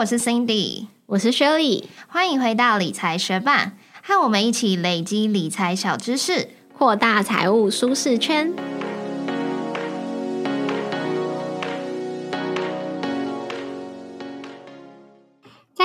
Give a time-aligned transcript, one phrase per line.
[0.00, 8.50] 我是 Cindy，我是 Shirley，欢迎回到理财学霸，和我们一起累积理财小知识，扩大财务舒适圈。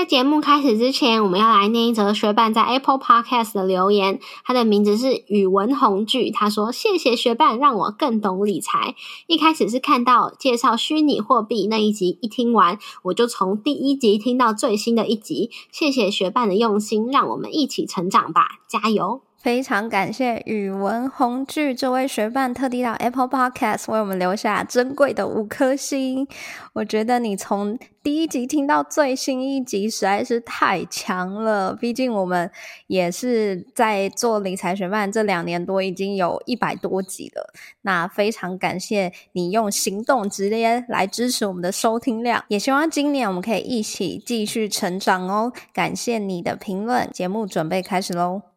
[0.05, 4.19] 在节目开始之前，我们要来念一则学伴在 Apple Podcast 的留言。
[4.43, 8.93] 他的名字是宇文红剧，他说：“谢谢学伴让我更懂理财。
[9.25, 15.49] 一开始是看到介绍虚拟货币那一集，一听完我就从第一集听到最新的一集。
[15.71, 26.27] 谢谢学伴的用心，让我们一起成长吧，加油！”非常感谢宇文红剧这位学伴特地到 Apple Podcast 为我们留下珍贵的五颗星。
[26.73, 31.75] 我觉得你从第一集听到最新一集实在是太强了。
[31.75, 32.49] 毕竟我们
[32.87, 37.53] 也是在做理财学伴这两年多，已经有一百多集了。
[37.83, 45.53] 那非常感谢你用行动直接来支持我们的收听量，也希望今年我们可以一起继续成长哦。
[45.71, 48.54] 感谢你的评论，节目准备开始喽。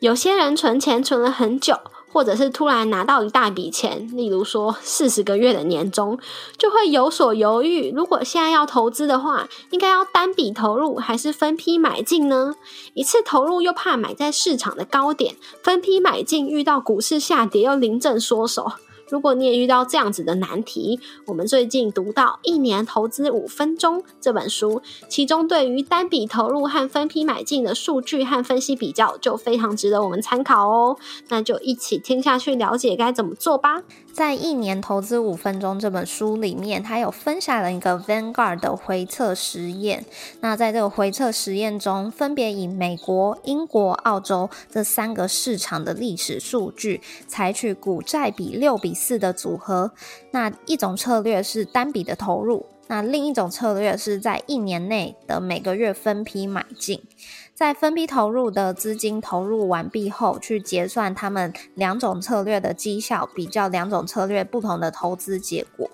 [0.00, 1.74] 有些人存钱存了很久，
[2.12, 6.18] 或者是突然拿到一大笔钱，例如说四十个月的年终，
[6.58, 7.90] 就会有所犹豫。
[7.90, 12.54] 如果现在要投资的话，应该要单笔投入还是分批买进呢？
[12.94, 18.72] 一次投入又怕买在市场的高点，分批买进遇到股市下跌又临阵缩手。
[19.08, 30.96] 如果你也遇到这样子的难题，我们最近读到《一年投资五分钟》这本书，其中对于单笔投入和分批买进的数据和分析比较，就非常值得我们参考哦。
[31.28, 33.82] 那就一起听下去，了解该怎么做吧。
[34.16, 40.06] 在《一年投资五分钟》这本书里面，它有分享了一个 Vanguard 的回测实验。
[40.40, 49.92] 那在这个回测实验中，分别以美国、英国、澳洲这三个市场的历史数据，采取股债比六比四的组合。
[50.30, 57.02] 那一种策略是单笔的投入，那另一种策略是在一年内的每个月分批买进。
[57.56, 65.90] 在分批投入的资金投入完毕后，去结算他们两种策略的绩效，比较两种策略不同的投资结果。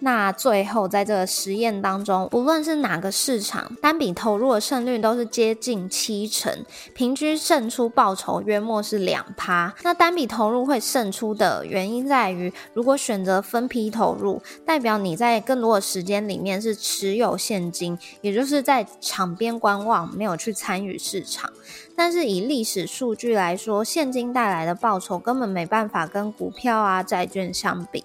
[0.00, 9.74] 那最后在这个实验当中，无论是哪个市场，单笔投入的胜率都是接近七成，平均胜出报酬约莫是两趴。
[9.82, 21.52] 那单笔投入会胜出的原因在于，如果选择分批投入，代表你在更多的时间里面是持有现金，也就是在场边观望，没有去参与市场。
[21.94, 28.02] 但是以历史数据来说，现金带来的报酬根本没办法跟股票啊、债券相比。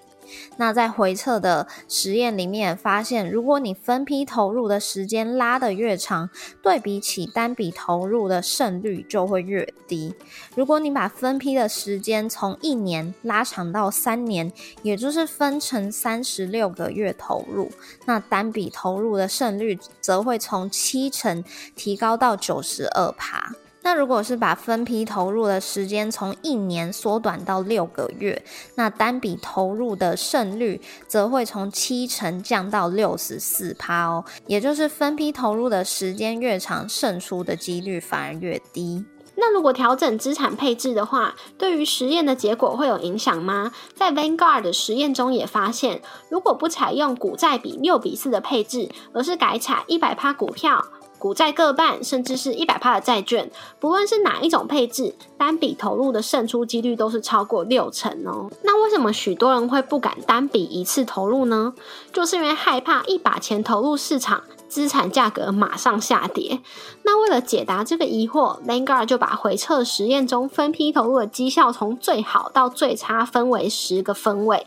[0.56, 6.28] 那在回测的实验里面发现，如果你分批投入的时间拉得越长，
[6.62, 10.14] 对比起单笔投入的胜率就会越低。
[10.54, 17.70] 如果你把分批的时间从一年拉长到三年，也就是分成三十六个月投入，
[18.04, 21.44] 那单笔投入的胜率则会从七成
[21.74, 23.54] 提高到九十二趴。
[23.86, 34.24] 那如果是把分批投入的时间从一年缩短到六个月，那单笔投入的胜率则会从七成降到六十四趴哦。
[34.48, 39.04] 也就是分批投入的时间越长，胜出的几率反而越低。
[39.36, 43.70] 那如果调整资产配置的话，对于实验的结果会有影响吗？
[43.94, 50.84] 在 Vanguard 的实验中也发现，如果不采用股债比六比四的配置，而是改采一百趴股票。
[51.18, 53.50] 股债各半，甚至是一百趴的债券，
[53.80, 58.50] 不论是哪一种配置，单笔投入的胜出几率都是超过六成哦。
[58.62, 61.74] 那为什么许多人会不敢单笔一次投入呢？
[62.12, 66.60] 就是因为害怕一把钱投入市场，资产价格马上下跌。
[67.02, 74.66] 那为了解答这个疑惑，Langer 就把回测实验中分批投入的绩效从最好到最差分为十个分位。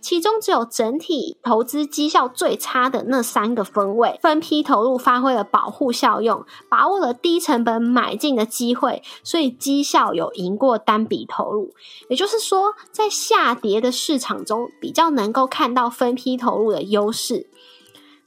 [0.00, 11.74] 其中只有整体投资绩效最差的那三个分位，分批投入发挥了保护效用，把握了低成本买进的机会，所以绩效有赢过单笔投入。
[12.08, 17.49] 也就是说，在下跌的市场中，比较能够看到分批投入的优势。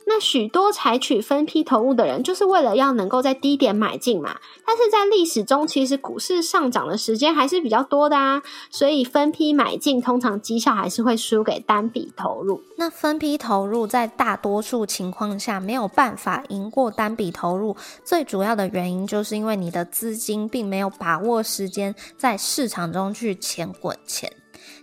[0.06, 4.38] 那许多采取分批投入的人，就是为了要能够在低点买进嘛。
[4.66, 12.62] 但是在历史中，其实股市上涨的时间还是比较多的啊，所以分批买进通常绩效还是会输给单笔投入。
[12.78, 24.32] 那分批投入在大多数情况下没有办法赢过单笔投入，最主要的原因就是因为你的资金并没有把握时间在市场中去钱滚钱。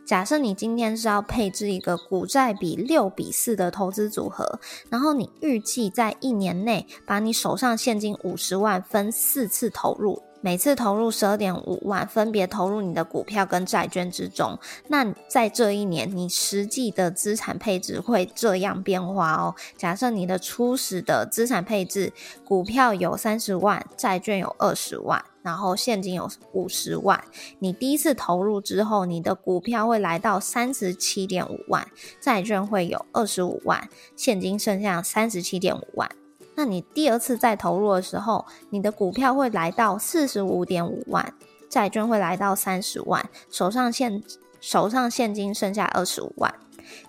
[0.04, 14.58] 假设你今天是要配置一个股债比六比四的投资组合，然后你预计在一年内把你手上现金五十万分四次投入，每次投入十二点五万，分别投入你的股票跟债券之中。
[14.88, 19.54] 那在这一年，你实际的资产配置会这样变化哦。
[19.76, 22.12] 假设你的初始的资产配置，
[22.44, 27.22] 股票有三十万，债券有二十万，然后现金有五十万。
[27.58, 31.86] 你第一次投入之后，你的股票会来到三十七点五万，
[32.20, 36.10] 债券会有二十五万，现金剩下三十七点五万。
[36.56, 41.32] 那你第二次再投入的时候，你的股票会来到四十五点五万，
[41.70, 44.22] 债券会来到三十万，手上现
[44.60, 46.52] 手上现金剩下二十五万。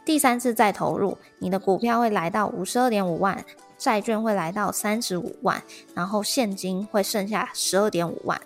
[0.05, 3.43] 第三次再投入，你的股票会来到五十二点五万，
[3.81, 5.59] 债券会来到三十五万，
[5.95, 8.39] 然后现金会剩下十二点五万。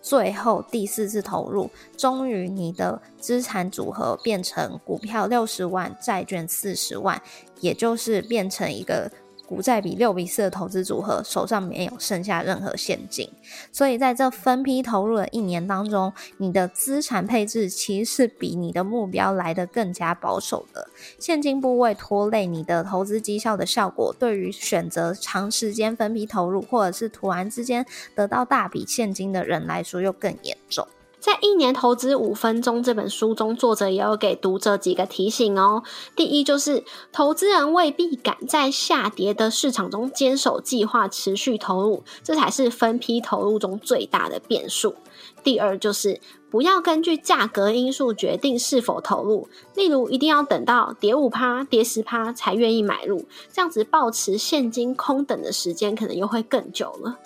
[0.00, 7.20] 最后第四次投入，终于你的资产组合变成股票六十万，债券四十万，
[7.60, 9.10] 也就是变成一个。
[9.46, 13.30] 股债比六比四的投资组合，手上没有剩下任何现金，
[13.70, 20.88] 所以在这分批投入的一年当中，你的资产配置其实是比你的目标来的更加保守的。
[21.18, 30.86] 现金部位拖累你的投资绩效的效果，对于选择长时间分批投入，或者是突然之间得到大笔现金的人来说，又更严重。
[31.26, 35.82] 在一年投资五分钟这本书中，作者也有给读者几个提醒哦。
[36.14, 44.94] 第一，就是投资人未必敢在下跌的市场中坚守计划，持续投入，这才是分批投入中最大的变数。
[45.42, 57.18] 第二，就是不要根据价格因素决定是否投入，例如一定要等到跌五趴、跌十趴才愿意买入，这样子保持现金空等的时间可能又会更久了。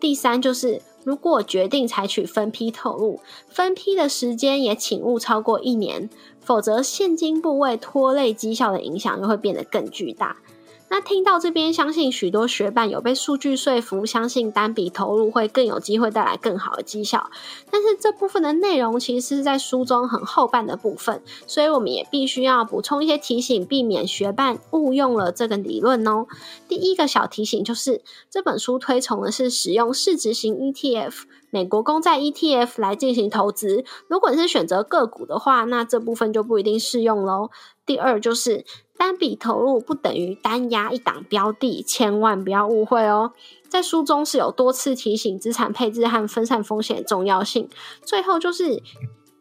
[0.00, 0.82] 第三，就是。
[1.06, 6.10] 如果决定采取分批透露，分批的时间也请勿超过一年，
[6.40, 10.38] 否则现金部位拖累绩效的影响又会变得更巨大。
[10.88, 17.28] 那听到这边，相信许多学伴有被数据说服，相信单笔投入会更有机会带来更好的绩效。
[17.70, 26.26] 但是这部分的内容其实是在书中很后半的部分，所以我们也必须要补充一些提醒，避免学伴误用了这个理论哦。
[26.68, 33.84] 第一个小提醒就是，这本书推崇的是使用市值型 ETF、美国公债 ETF 来进行投资。
[34.06, 37.50] 如果你是选择个股的话，那这部分就不一定适用喽。
[37.84, 38.64] 第二就是。
[38.96, 43.32] 单笔投入不等于单押一档标的，千万不要误会哦。
[43.68, 47.68] 在书中是有多次提醒资产配置和分散风险重要性。
[48.02, 48.82] 最后就是，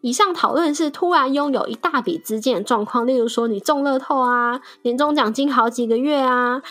[0.01, 6.61] 以上讨论是突然拥有一大笔资金的状况，例如说你中乐透啊，年终奖金好几个月啊，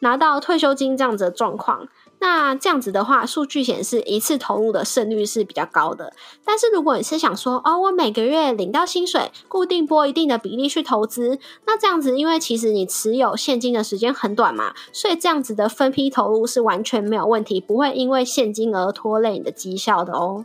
[0.00, 1.88] 拿到退休金这样子的状况。
[2.20, 6.12] 那这样子的话，数据显示一次投入的胜率是比较高的。
[6.44, 20.44] 但是如果你是想说，哦，我每个月领到薪水，固定拨一定的比例去投资，那这样子，因为其实你持有现金的时间很短嘛，所以这样子的分批投入是完全没有问题，不会因为现金而拖累你的绩效的哦。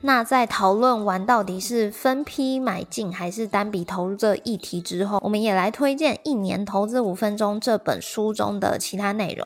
[0.00, 9.44] 那在讨论完到底是分批买进还是单笔投入这议题之后，我们也来推荐《一年投资五分钟》这本书中的其他内容。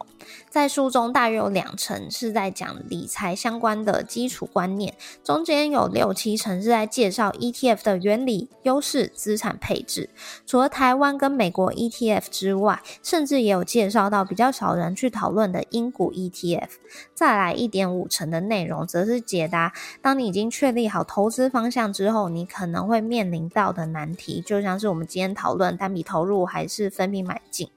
[0.50, 4.94] 在书中大约有两成是在讲理财相关的基础观念，
[5.24, 10.10] 中间有六七成是在介绍 ETF 的原理、优势、资产配置。
[10.46, 16.68] 除了台湾跟美国 ETF 之外，甚至也有介绍到比较少人去讨论的英股 ETF。
[17.14, 19.72] 再来一点五成的内容，则是解答
[20.02, 27.68] 当你已经确立好投资方向之后，你可能会面临到的难题，就像是我们今天讨论单笔投入还是分批买进。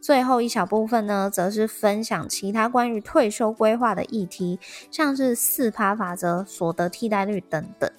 [0.00, 4.58] 最后一小部分呢，则是分享其他关于退休规划的议题，
[4.90, 7.90] 像是四趴法则、所得替代率等等。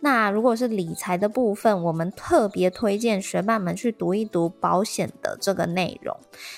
[0.00, 6.14] 那如果是理财的部分，我们特别推荐学伴们去读一读保险的这个内容。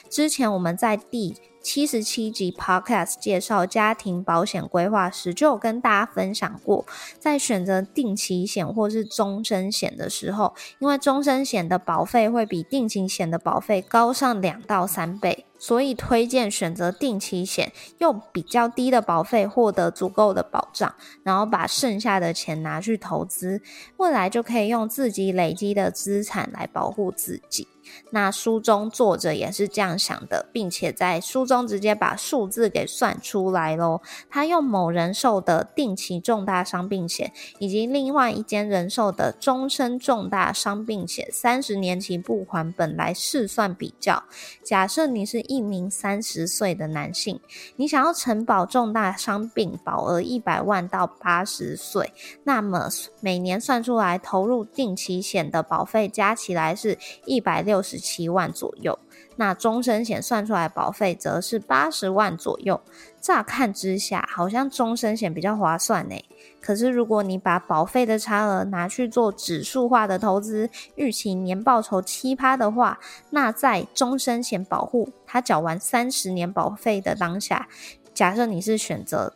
[0.08, 1.36] 之前我们在第
[1.66, 6.86] 七十七集 Podcast 介绍家庭保险规划时，就有跟大家分享过，
[7.18, 15.44] 在选择定期险或是终身险的时候，因为终身险的保费会比定期险的保费高上两到三倍。
[15.58, 20.94] 所以推荐选择定期险，用比较低的保费获得足够的保障，
[21.24, 23.60] 然后把剩下的钱拿去投资，
[23.96, 27.66] 未来就可以用自己累积的资产来保护自己。
[28.10, 34.00] 那书中作者也是这样想的，并且在书中直接把数字给算出来喽。
[34.28, 44.24] 他用某人寿的定期重大伤病险，以及另外一间人寿的终身重大伤病险，三十年期不还本来试算比较。
[44.62, 47.40] 假设你是一名三十岁的男性，
[47.76, 52.12] 你想要承保重大伤病保额一百万到八十岁，
[52.44, 52.88] 那么
[53.20, 57.75] 每年算出来投入定期险的保费加起来是一百六。
[57.76, 58.98] 六十七万左右。
[59.38, 62.80] 那终身险算出来保费则是八十万左右。
[63.20, 66.16] 乍看之下，好像终身险比较划算呢。
[66.62, 77.68] 可是如果你把保费的差额拿去做指数化的投资，预期年报酬七趴的话，那在终身险保护他缴完三十年保费的当下，
[78.14, 79.35] 假设你是选择。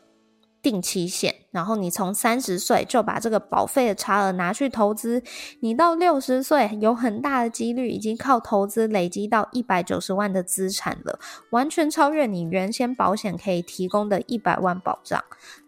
[0.63, 5.23] 定期险，然后你从三十岁就把这个保费的差额拿去投资，
[5.61, 11.19] 你到六十岁有很大的几率已经靠投资累积到一百九十万的资产了，
[11.51, 15.23] 完全超越你原先保险可以提供的一百万保障。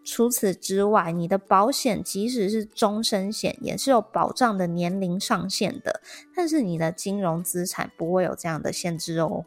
[0.05, 6.01] 除此之外，你的保险即使是终身险，也是有保障的年龄上限的，
[6.35, 9.45] 但是你的金融资产不会有这样的限制哦。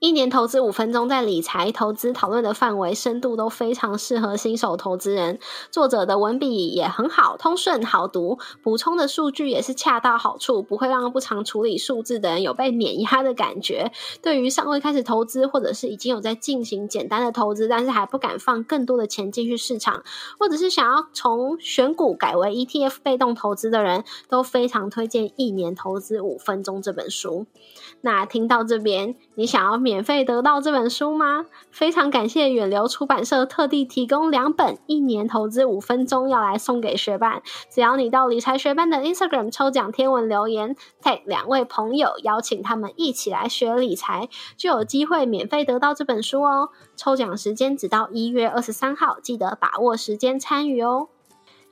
[0.00, 5.40] 一年投资五分钟，在理财投资讨论的范围深度都非常适合新手投资人。
[5.72, 13.90] 作者的文笔也很好，通顺好读，补充的数据也是恰到好处，不会让不常处理数字的人有被碾压的感觉。
[14.22, 20.04] 对于尚未开始投资，或者是已经有在进行简单的投资，但是还不敢放更多的钱进去市场，
[20.38, 27.46] 或者是想要从选股改为 ETF 被动投资的人，都非常推荐《一年投资五分钟》这本书。
[28.02, 31.46] 那听到这边，你想要免费得到这本书吗？
[31.70, 37.40] 非常感谢远流出版社特地提供两本，一年投资五分钟要来送给学伴。
[37.70, 44.28] 只要你到理财学班的 Instagram 抽奖贴文留言，tag 两位朋友，邀请他们一起来学理财，
[44.58, 46.68] 就有机会免费得到这本书哦。
[46.94, 51.08] 抽奖时间只到一月二十三号，记得把握时间参与哦。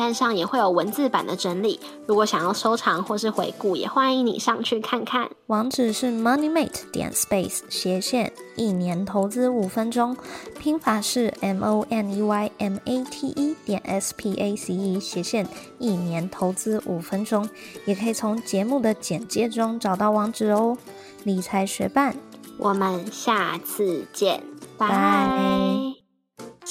[0.00, 5.30] 站上也会有文字版的整理，如果想要收藏或是回顾，也欢迎你上去看看。
[5.48, 10.16] 网址是 moneymate 点 space 斜线一年投资五分钟，
[10.58, 14.98] 拼法是 m o n e y m a t e 点 s p a c e
[14.98, 15.46] 斜线
[15.78, 17.46] 一年投资五分钟，
[17.84, 20.78] 也可以从节目的简介中找到网址哦。
[21.24, 22.16] 理财学伴，
[22.56, 24.42] 我们下次见，
[24.78, 25.69] 拜。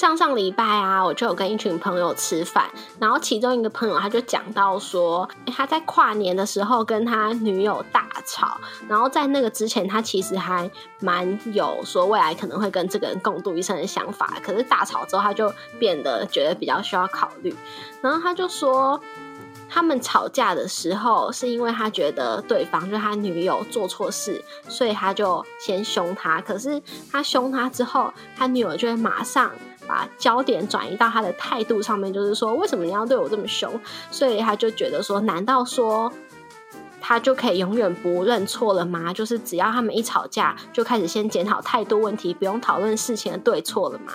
[0.00, 17.54] 上上礼拜啊，我就有跟一群朋友吃饭，然后其中一个朋友他就讲到说，他在跨年的时候跟他女友大吵，然后在那个之前，他其实还蛮有说未来可能会跟这个人共度一生的想法，可是大吵之后，他就变得觉得比较需要考虑，
[18.00, 18.98] 然后他就说，
[19.68, 29.52] 他们吵架的时候是因为他觉得对方就是他女友做错事，所以他就先凶他，可是他凶他之后，他女友就会马上。
[29.90, 33.68] 把焦点转移到他的态度上面，就是说，为什么你要对我这么凶？
[34.08, 36.12] 所以他就觉得说，难道说
[37.00, 39.12] 他就可以永远不认错了吗？
[39.12, 44.12] 就是只要他们一吵架，就开始先检讨态度问题，不用讨论事情的对错了吗？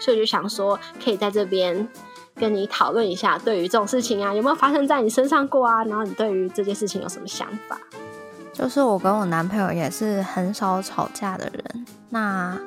[0.00, 1.86] 所以就想说，可以在这边
[2.34, 5.84] 跟你讨论一下，对于这种事情啊，有没有发生在你身上过啊？
[5.84, 7.78] 然后你对于这件事情有什么想法？
[8.54, 12.58] 就是我跟我男朋友也是很少吵架的人，那。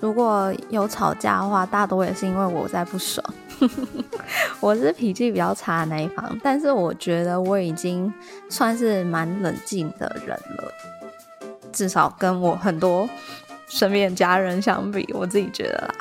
[0.00, 3.24] 如果有吵架的话，大多也是因为我在不爽。
[4.60, 8.12] 我是脾气比较差的那一方，但是我觉得我已经
[8.50, 10.70] 算是蛮冷静的人了，
[11.72, 13.08] 至少跟我很多
[13.66, 15.94] 身边家人相比，我自己觉得啦。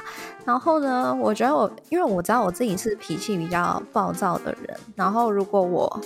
[0.44, 6.02] 然后呢，我觉得我因为我知道我自己是脾气比较暴躁的人，然后如果我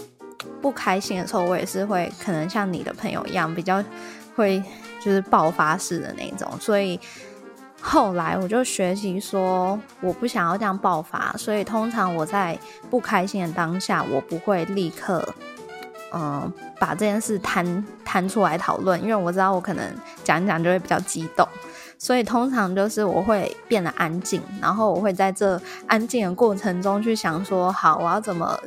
[0.61, 3.83] 不开心的时候，我也是会可能像你的朋友一样，比较
[4.35, 4.63] 会
[5.03, 6.99] 就是爆发式的那种，所以。
[7.81, 12.57] 后来我就学习说，我不想要这样爆发，所以通常我在
[12.89, 15.27] 不开心的当下，我不会立刻，
[16.13, 19.83] 嗯，把这件事摊摊出来讨论，因为我知道我可能
[20.23, 21.47] 讲一讲就会比较激动，
[21.97, 28.59] 所以通常就是我会变得安静，然后我会在这安静的过程中去想说，好，我要怎么，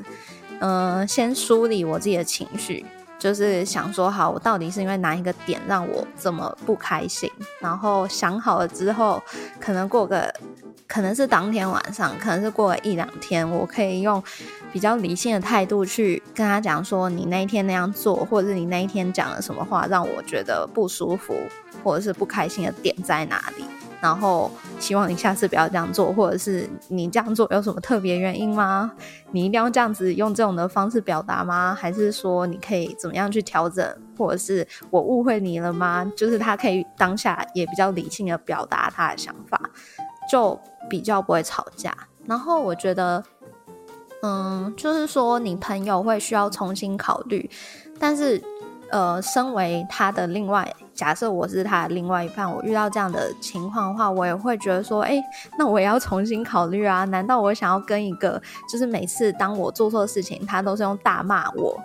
[0.61, 2.85] 嗯，先梳理我自己的情绪。
[3.23, 7.31] 就是想说好，我到底是因为哪一个点让我这么不开心？
[7.61, 9.23] 然后想好了之后，
[9.61, 10.35] 可能过个，
[10.89, 14.21] 可能是当天晚上，可能是过了一两天，我可以用
[14.73, 21.37] 比较理性的态度去跟他讲说，你那一天那样做，或者是你那一天讲了什么话，让我觉得不舒服，
[21.85, 23.65] 或者是不开心的点在哪里？
[24.03, 28.91] 然后希望你下次不要这样做，或者是你这样做有什么特别原因吗？
[29.31, 31.73] 你一定要这样子用这种的方式表达吗？
[31.73, 33.87] 还是说你可以怎么样去调整
[34.19, 36.05] 或者是我误会你了吗？
[36.17, 39.71] 就是他可以当下也比较理性的表达他的想法，
[40.29, 40.59] 就
[40.91, 41.97] 比较不会吵架。
[42.27, 43.23] 然后我觉得，
[44.23, 47.49] 嗯，就是说你朋友会需要重新考虑，
[48.01, 48.43] 但是
[48.93, 50.73] 呃，身为他的另外。
[50.95, 55.19] 假设我是他的另外一半，我遇到这样的情况的话，我也会觉得说，哎，
[55.59, 57.05] 那我也要重新考虑啊！
[57.07, 61.81] 难道我想要跟一个就是每次当我做错事情，他都是用大骂我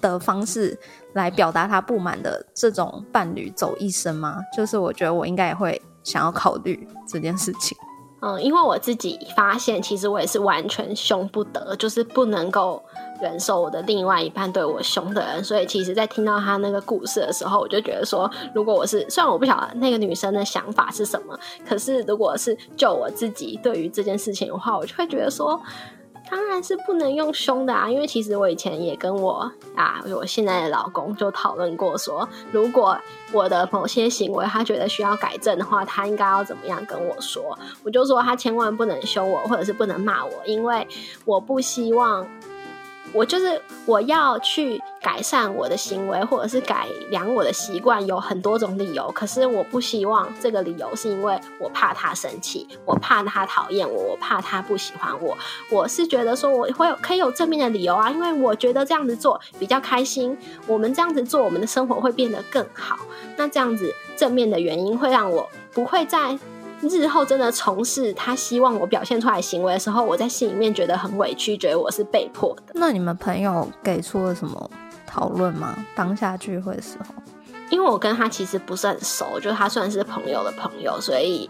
[0.00, 0.76] 的方式
[1.12, 4.40] 来表达他不满的这种伴侣走一生吗？
[4.56, 7.76] 就是我觉得我应该也会想要考虑这件事情。
[8.22, 12.82] 嗯，因为我自己发现，其实我也是完全凶不得，就是不能够。
[13.20, 25.60] 忍受我的另外一半对我凶的人，所以其实，在听到他那个故事的时候，我就觉得说，如果我是，虽然我不晓得那个女生的想法是什么，可是如果是就我自己对于这件事情的话，我就会觉得说，
[26.30, 32.98] 当然是不能用凶的啊，因为其实我以前也跟我啊，我现在的老公就讨论过，说如果
[33.32, 37.56] 我的某些行为他觉得需要改正的话，他应该要怎么样跟我说？
[37.84, 40.86] 我就说他千万不能凶我，或者是不能骂我，因为
[41.24, 42.26] 我不希望。
[43.12, 49.10] 我就是我要去改善我的行为，或者是改良我的习惯，有很多种理由。
[49.12, 55.36] 可是我不希望这个理由是因为我怕他生气，我怕他讨厌我，我怕他不喜欢我。
[55.70, 60.36] 我是觉得说我会有可以有正面的理由啊，因为我觉得这样子做比较开心。
[60.66, 62.98] 我们这样子做，我们的生活会变得更好。
[63.36, 66.38] 那这样子正面的原因会让我不会在。
[66.82, 72.72] 日后真的从事他希望我表现出来行为的时候，我在心里面觉得很委屈，觉得我是被迫的。
[72.74, 74.70] 那你们朋友给出了什么
[75.06, 75.74] 讨论吗？
[75.94, 77.14] 当下聚会的时候，
[77.70, 81.48] 因为我跟他其实不是很熟，就他算是朋友的朋友，所以。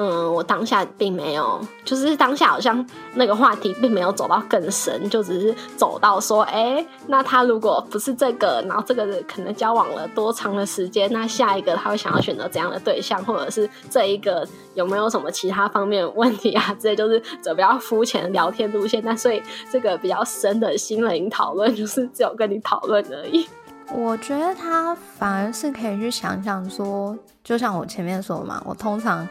[0.00, 16.72] 嗯，我当下并没有，就是当下好像那个话题并没有走到更深，就只是走到说，哎，那他如果不是这个，然后这个可能交往了多长的时间，那下一个他会想要选择怎样的对象，或者是这一个有没有什么其他方面问题啊？
[16.78, 19.02] 这些就是走比较肤浅的聊天路线。
[19.04, 23.48] 那所以这个比较深的心灵讨论，就是只有跟你讨论而已。
[23.92, 29.26] 我觉得他反而是可以去想想说，就像我前面说嘛，我通常。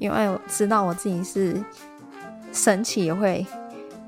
[0.00, 1.62] 因为我知道我自己是
[2.50, 3.46] 生气也会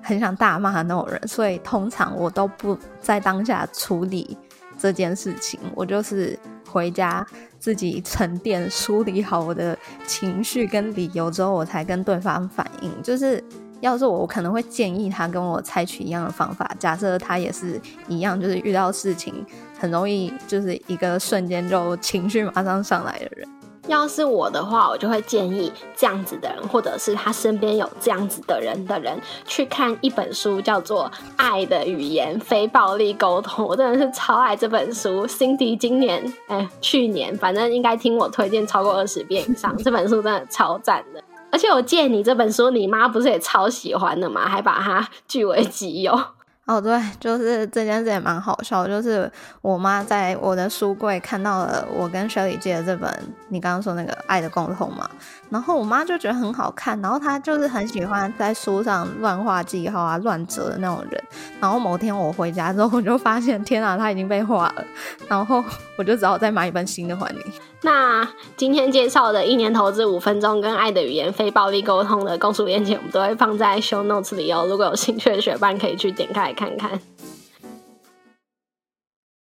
[0.02, 4.36] 很想大骂的那种人，所以通常我都不在当下处理
[4.78, 5.60] 这件事情。
[5.74, 6.36] 我就是
[6.68, 7.24] 回家
[7.58, 12.90] 自己沉淀、梳理好我的情绪跟理由之后，我才跟对方反应。
[13.02, 13.44] 就是
[13.80, 16.68] 要是我，我可能会建议他跟我采取一样的方法。
[16.78, 19.44] 假设他也是一样，就是遇到事情
[19.78, 23.46] 很容易就是一个瞬间就情绪马上上来的人。
[23.88, 31.04] 要是我的话，我就会建议这样子的人，或者是他身边有这样子的人的人，去看一本书，叫做
[31.36, 33.64] 《爱的语言：非暴力沟通》。
[33.68, 39.76] 我真的是超爱这本书，Cindy 今年哎，去年反正应该听我推荐超过二十遍以上。
[39.78, 44.48] 这本书真的超赞的，而且我借你这本书，你妈不是也超喜欢的吗？
[44.48, 46.18] 还把它据为己有。
[46.64, 53.12] 哦，对，就是这件事也蛮好笑，就是我妈在我的书柜看到了我跟雪里借的这本
[53.48, 55.10] 你刚刚说那个《爱的共同》嘛，
[55.50, 61.20] 然后我妈就觉得很好看，然后她就是很喜欢在书上乱画记号啊、乱折的那种人。
[61.60, 64.84] 然后某天我回家之后，我就发现，天啊，它已经被画了，
[65.28, 65.64] 然后
[65.98, 67.40] 我就只好再买一本新的还你。
[67.84, 74.64] 那今天介绍的一年投资五分钟跟《爱的语言：非暴力沟通》的公数链接，我们都会放在 show notes 里哦。
[74.68, 76.51] 如果有兴趣的学伴，可以去点开。
[76.54, 77.00] 看看。